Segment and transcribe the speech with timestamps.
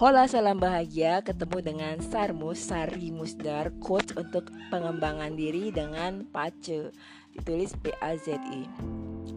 [0.00, 6.88] Hola salam bahagia ketemu dengan Sarmus Sari Musdar coach untuk pengembangan diri dengan PACE
[7.36, 8.64] ditulis P A Z I.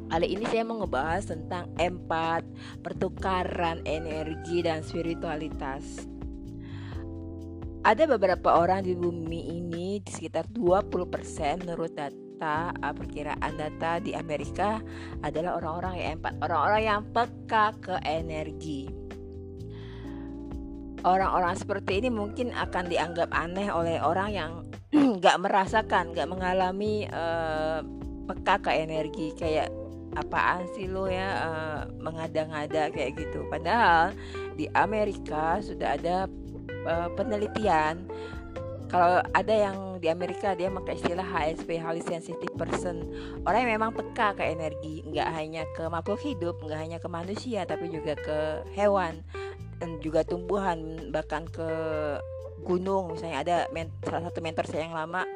[0.08, 2.48] Kali ini saya mau ngebahas tentang empat,
[2.80, 6.08] pertukaran energi dan spiritualitas.
[7.84, 14.16] Ada beberapa orang di bumi ini di sekitar 20% menurut data uh, perkiraan data di
[14.16, 14.80] Amerika
[15.28, 19.03] adalah orang-orang yang empat, orang-orang yang peka ke energi
[21.04, 24.52] orang-orang seperti ini mungkin akan dianggap aneh oleh orang yang
[25.20, 27.84] nggak merasakan, nggak mengalami uh,
[28.28, 29.36] peka ke energi.
[29.36, 29.70] Kayak
[30.14, 33.46] apaan sih lo ya uh, mengada-ngada kayak gitu.
[33.52, 34.16] Padahal
[34.56, 36.18] di Amerika sudah ada
[36.88, 38.08] uh, penelitian
[38.94, 43.10] kalau ada yang di Amerika dia pakai istilah HSP Highly Sensitive Person.
[43.42, 47.66] Orang yang memang peka ke energi nggak hanya ke makhluk hidup nggak hanya ke manusia
[47.66, 49.26] tapi juga ke hewan
[50.04, 51.70] juga tumbuhan bahkan ke
[52.64, 53.14] gunung.
[53.14, 55.28] Misalnya ada men salah satu mentor saya yang lama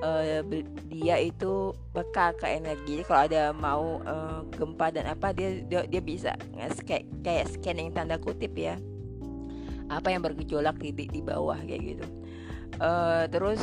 [0.00, 0.40] uh,
[0.88, 3.00] dia itu peka ke energi.
[3.00, 6.32] Jadi kalau ada mau uh, gempa dan apa dia dia, dia bisa
[6.88, 8.80] kayak kayak scanning tanda kutip ya.
[9.90, 12.06] Apa yang bergejolak di di, di bawah kayak gitu.
[12.80, 13.60] Uh, terus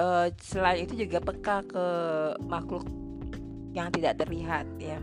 [0.00, 1.84] uh, selain itu juga peka ke
[2.48, 2.86] makhluk
[3.76, 4.96] yang tidak terlihat ya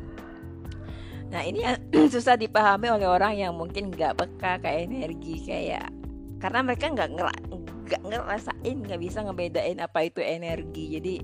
[1.31, 1.77] Nah ini yang
[2.13, 5.89] susah dipahami oleh orang yang mungkin nggak peka kayak energi kayak
[6.39, 10.85] karena mereka nggak nggak ngerasain nggak bisa ngebedain apa itu energi.
[10.99, 11.15] Jadi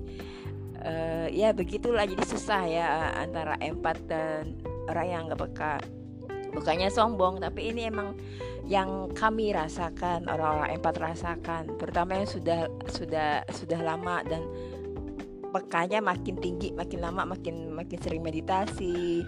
[0.82, 2.06] uh, ya begitulah.
[2.08, 2.86] Jadi susah ya
[3.18, 4.58] antara empat dan
[4.90, 5.74] orang yang nggak peka.
[6.52, 8.12] Bukannya sombong tapi ini emang
[8.68, 11.62] yang kami rasakan orang-orang empat rasakan.
[11.78, 12.60] Terutama yang sudah
[12.92, 14.42] sudah sudah lama dan
[15.52, 19.20] pekanya makin tinggi makin lama makin makin sering meditasi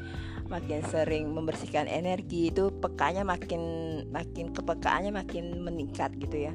[0.49, 3.63] makin sering membersihkan energi itu pekanya makin
[4.13, 6.55] makin kepekaannya makin meningkat gitu ya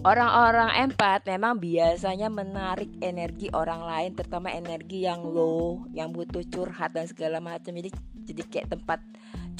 [0.00, 6.96] Orang-orang empat memang biasanya menarik energi orang lain, terutama energi yang low, yang butuh curhat
[6.96, 7.76] dan segala macam.
[7.76, 7.92] Jadi
[8.24, 9.04] jadi kayak tempat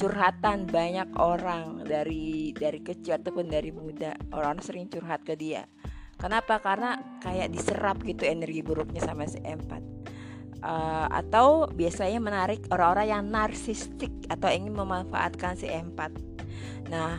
[0.01, 4.17] curhatan banyak orang dari dari kecil ataupun dari muda.
[4.33, 5.69] Orang sering curhat ke dia.
[6.17, 6.57] Kenapa?
[6.57, 9.85] Karena kayak diserap gitu energi buruknya sama si empat
[10.61, 16.13] uh, atau biasanya menarik orang-orang yang narsistik atau ingin memanfaatkan si empat.
[16.87, 17.17] Nah,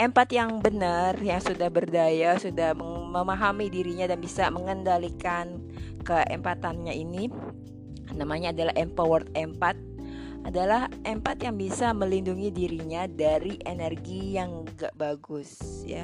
[0.00, 5.60] empat yang benar, yang sudah berdaya, sudah memahami dirinya dan bisa mengendalikan
[6.02, 7.30] keempatannya ini,
[8.16, 9.78] namanya adalah empowered empat
[10.42, 15.54] adalah empat yang bisa melindungi dirinya dari energi yang gak bagus
[15.86, 16.02] ya.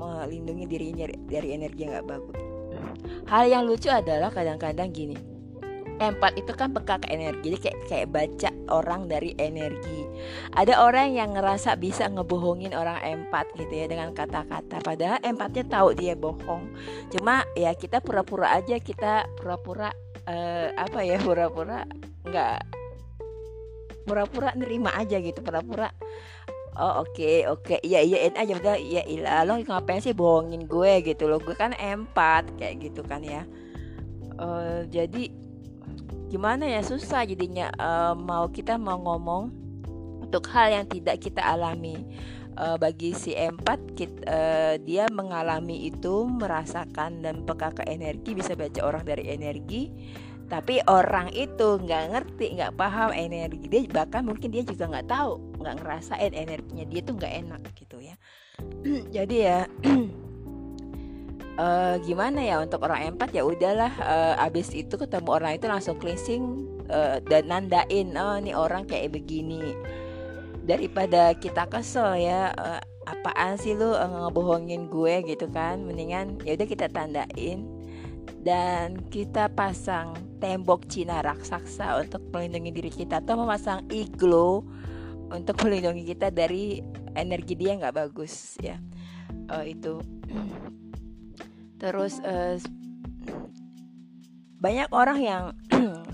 [0.00, 2.40] Melindungi dirinya dari energi yang gak bagus.
[3.32, 5.29] Hal yang lucu adalah kadang-kadang gini
[6.00, 7.52] empat itu kan peka ke energi.
[7.52, 10.08] Jadi kayak kayak baca orang dari energi.
[10.56, 14.80] Ada orang yang ngerasa bisa ngebohongin orang empat gitu ya dengan kata-kata.
[14.80, 16.72] Padahal empatnya tahu dia bohong.
[17.12, 19.92] Cuma ya kita pura-pura aja kita pura-pura
[20.24, 21.84] uh, apa ya pura-pura
[22.24, 22.58] nggak
[24.08, 25.92] pura-pura nerima aja gitu pura-pura
[26.80, 27.78] Oh oke okay, oke okay.
[27.82, 28.54] iya iyain aja.
[28.56, 31.02] Udah ya ilah lo ngapain sih bohongin gue?
[31.02, 31.42] Gitu loh.
[31.42, 33.42] Gue kan empat kayak gitu kan ya.
[34.38, 35.28] Uh, jadi
[36.30, 39.50] gimana ya susah jadinya uh, mau kita mau ngomong
[40.30, 42.06] untuk hal yang tidak kita alami.
[42.60, 48.36] Uh, bagi si empat kita, uh, eh, dia mengalami itu merasakan dan peka ke energi
[48.36, 49.88] bisa baca orang dari energi.
[50.50, 55.62] Tapi orang itu nggak ngerti nggak paham energi dia bahkan mungkin dia juga nggak tahu
[55.62, 58.14] nggak ngerasain energinya dia tuh nggak enak gitu ya.
[59.16, 59.64] Jadi ya
[61.60, 66.00] uh, gimana ya untuk orang empat ya udahlah uh, abis itu ketemu orang itu langsung
[66.00, 69.76] cleansing uh, dan nandain oh ini orang kayak begini.
[70.64, 75.84] Daripada kita kesel ya uh, apaan sih lu uh, ngebohongin gue gitu kan.
[75.84, 77.68] Mendingan ya udah kita tandain.
[78.40, 84.64] Dan kita pasang tembok Cina raksasa untuk melindungi diri kita atau memasang iglo
[85.28, 86.80] untuk melindungi kita dari
[87.12, 88.80] energi dia nggak bagus ya.
[89.50, 90.00] Uh, itu
[91.80, 92.60] terus uh,
[94.60, 95.44] banyak orang yang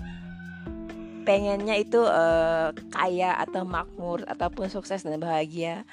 [1.27, 5.83] pengennya itu uh, kaya atau makmur ataupun sukses dan bahagia.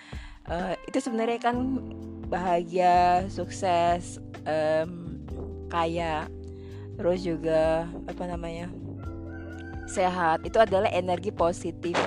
[0.47, 1.82] Uh, itu sebenarnya kan
[2.31, 5.19] bahagia sukses um,
[5.67, 6.31] kaya
[6.94, 8.70] terus juga apa namanya
[9.91, 10.47] sehat.
[10.47, 11.99] Itu adalah energi positif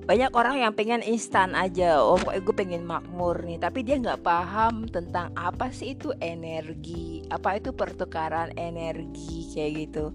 [0.00, 2.00] banyak orang yang pengen instan aja.
[2.00, 3.60] Oh gue pengen makmur nih.
[3.60, 7.22] Tapi dia nggak paham tentang apa sih itu energi.
[7.28, 10.10] Apa itu pertukaran energi kayak gitu.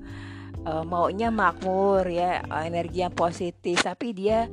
[0.65, 2.43] Uh, maunya makmur ya.
[2.65, 3.79] Energi yang positif.
[3.85, 4.51] Tapi dia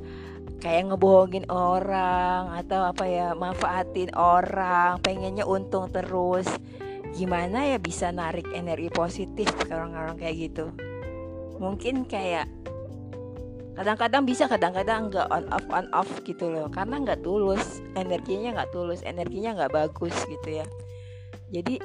[0.63, 5.01] kayak ngebohongin orang atau apa ya manfaatin orang.
[5.03, 6.47] Pengennya untung terus.
[7.13, 10.65] Gimana ya bisa narik energi positif ke orang-orang kayak gitu?
[11.61, 12.49] Mungkin kayak
[13.73, 16.69] kadang-kadang bisa kadang-kadang nggak on off on off gitu loh.
[16.69, 20.65] Karena nggak tulus energinya nggak tulus energinya nggak bagus gitu ya.
[21.53, 21.81] Jadi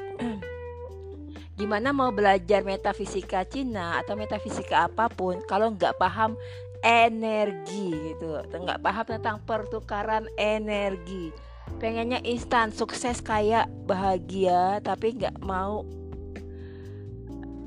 [1.59, 6.39] gimana mau belajar metafisika Cina atau metafisika apa pun kalau nggak paham
[6.87, 11.35] energi gitu nggak paham tentang pertukaran energi.
[11.79, 15.85] Pengennya instan sukses kayak bahagia tapi nggak mau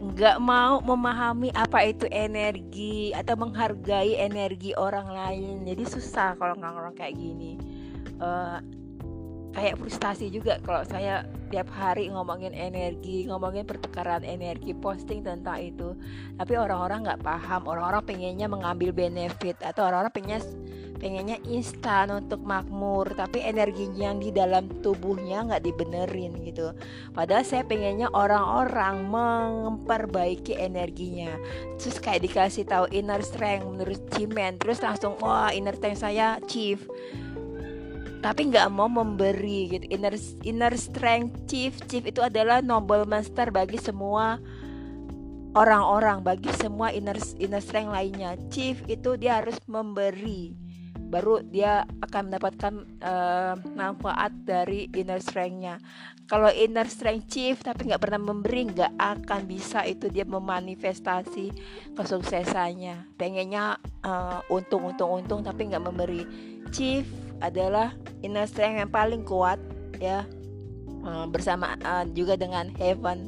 [0.02, 5.62] nggak mau memahami apa itu energi atau menghargai energi orang lain.
[5.62, 7.62] Jadi susah kalau ngomong kayak gini.
[8.18, 8.58] Uh,
[9.52, 15.96] kayak frustasi juga kalau saya tiap hari ngomongin energi ngomongin pertukaran energi posting tentang itu.
[16.40, 20.42] Tapi orang-orang nggak paham orang-orang pengennya mengambil benefit atau orang-orang pengennya
[21.02, 26.72] pengennya instan untuk makmur tapi energinya yang di dalam tubuhnya nggak dibenerin gitu.
[27.12, 31.36] Padahal saya pengennya orang-orang memperbaiki energinya.
[31.82, 36.86] Terus kayak dikasih tahu inner strength menurut Cimen terus langsung wah inner strength saya chief
[38.22, 40.14] tapi nggak mau memberi gitu inner
[40.46, 44.38] inner strength chief chief itu adalah noble master bagi semua
[45.58, 50.54] orang-orang bagi semua inner inner strength lainnya chief itu dia harus memberi
[51.12, 52.74] baru dia akan mendapatkan
[53.04, 55.84] uh, manfaat dari inner strength-nya.
[56.24, 61.52] Kalau inner strength chief tapi nggak pernah memberi, nggak akan bisa itu dia memanifestasi
[62.00, 63.20] kesuksesannya.
[63.20, 63.76] Pengennya
[64.08, 66.24] uh, untung, untung, untung tapi nggak memberi.
[66.72, 67.04] Chief
[67.42, 69.58] adalah inner strength yang paling kuat
[69.98, 70.26] ya.
[71.02, 73.26] Uh, bersama uh, juga dengan heaven.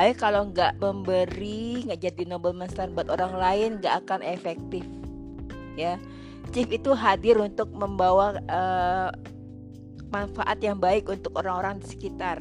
[0.00, 4.80] Ayo kalau nggak memberi, nggak jadi noble master buat orang lain, nggak akan efektif
[5.76, 6.00] ya.
[6.50, 9.12] Chief itu hadir untuk membawa uh,
[10.08, 12.40] manfaat yang baik untuk orang-orang di sekitar.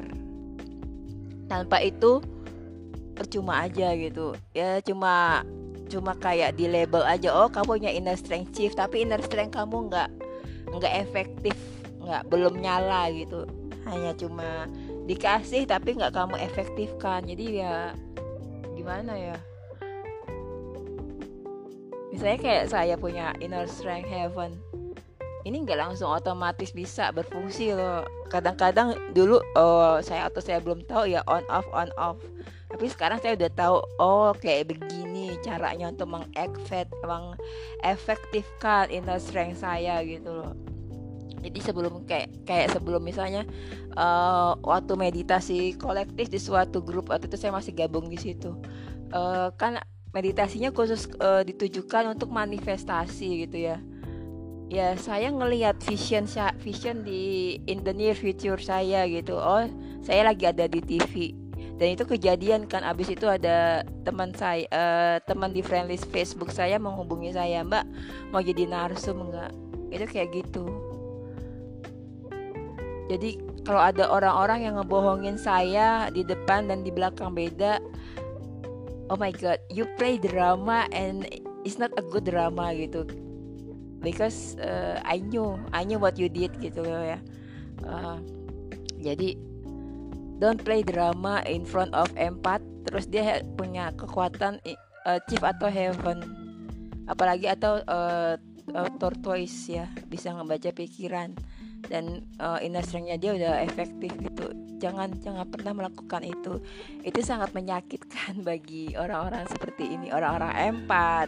[1.51, 2.23] Tanpa itu
[3.13, 4.79] percuma aja gitu ya.
[4.79, 5.43] Cuma
[5.89, 8.73] cuma kayak di label aja oh kamu punya inner strength chief.
[8.73, 10.09] Tapi inner strength kamu nggak
[10.75, 11.55] nggak efektif
[11.99, 13.45] nggak belum nyala gitu.
[13.85, 14.65] Hanya cuma
[15.05, 17.25] dikasih tapi nggak kamu efektifkan.
[17.25, 17.93] Jadi ya
[18.73, 19.37] gimana ya?
[22.09, 24.57] Misalnya kayak saya punya inner strength heaven.
[25.47, 28.03] Ini nggak langsung otomatis bisa berfungsi loh.
[28.27, 32.19] Kadang-kadang dulu oh saya atau saya belum tahu ya on off on off
[32.79, 39.99] tapi sekarang saya udah tahu oh kayak begini caranya untuk mengefek mengefektifkan inner strength saya
[40.07, 40.55] gitu loh.
[41.43, 43.43] Jadi sebelum kayak kayak sebelum misalnya
[43.99, 48.55] uh, waktu meditasi kolektif di suatu grup waktu itu saya masih gabung di situ.
[49.11, 49.83] Uh, kan
[50.15, 53.83] meditasinya khusus uh, ditujukan untuk manifestasi gitu ya.
[54.71, 56.31] Ya saya ngelihat vision
[56.63, 59.35] vision di in the near future saya gitu.
[59.35, 59.67] Oh
[59.99, 61.38] saya lagi ada di TV
[61.79, 66.75] dan itu kejadian kan abis itu ada teman saya uh, teman di friendlist Facebook saya
[66.75, 67.87] menghubungi saya mbak
[68.35, 69.55] mau jadi narsum enggak
[69.89, 70.67] itu kayak gitu.
[73.09, 77.81] Jadi kalau ada orang-orang yang ngebohongin saya di depan dan di belakang beda
[79.09, 81.25] oh my god you play drama and
[81.65, 83.07] it's not a good drama gitu.
[84.03, 87.17] Because uh, I knew I knew what you did gitu ya.
[87.87, 88.19] Uh,
[88.99, 89.39] jadi
[90.39, 92.63] don't play drama in front of empat.
[92.87, 94.63] Terus dia punya kekuatan
[95.05, 96.23] uh, chief atau heaven.
[97.05, 98.39] Apalagi atau uh,
[98.73, 101.35] uh, tortoise ya bisa ngebaca pikiran.
[101.79, 104.51] Dan uh, inner strength-nya dia udah efektif gitu.
[104.79, 106.63] Jangan jangan pernah melakukan itu.
[107.03, 110.07] Itu sangat menyakitkan bagi orang-orang seperti ini.
[110.11, 111.27] Orang-orang empat.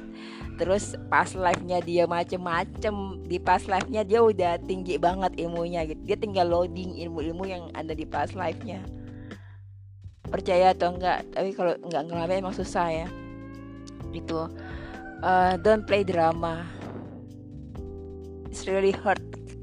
[0.56, 3.28] Terus pas live-nya dia macem-macem.
[3.28, 6.00] Di pas live-nya dia udah tinggi banget ilmunya gitu.
[6.04, 9.01] Dia tinggal loading ilmu-ilmu yang ada di pas live-nya
[10.32, 11.28] percaya atau enggak.
[11.36, 13.08] Tapi kalau enggak ngalamin emang susah ya.
[14.16, 14.48] Itu
[15.22, 16.64] uh, don't play drama.
[18.48, 19.20] It's really hurt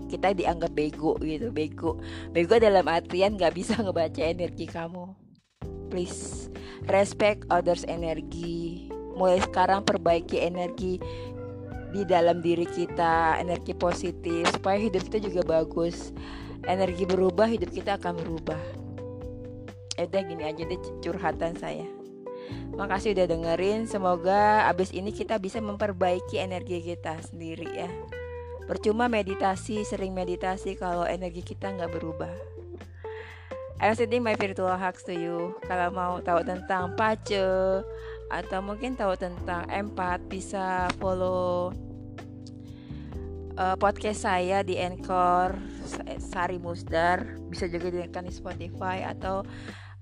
[0.08, 1.48] kita dianggap bego gitu.
[1.52, 2.00] Bego.
[2.32, 5.12] Bego dalam artian nggak bisa ngebaca energi kamu.
[5.88, 6.52] Please
[6.88, 11.00] respect others energi mulai sekarang perbaiki energi
[11.88, 16.12] di dalam diri kita energi positif supaya hidup kita juga bagus.
[16.68, 18.87] Energi berubah hidup kita akan berubah
[20.06, 21.86] udah gini aja deh curhatan saya
[22.78, 27.90] Makasih udah dengerin Semoga abis ini kita bisa memperbaiki energi kita sendiri ya
[28.68, 32.28] Percuma meditasi, sering meditasi kalau energi kita nggak berubah.
[33.80, 35.56] I'm sending my virtual hugs to you.
[35.64, 37.40] Kalau mau tahu tentang pace
[38.28, 41.72] atau mungkin tahu tentang empat bisa follow
[43.56, 45.56] uh, podcast saya di Anchor
[46.20, 49.48] Sari Musdar bisa juga didengarkan di Spotify atau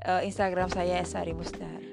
[0.06, 1.85] uh, Instagram saya Sari Musdar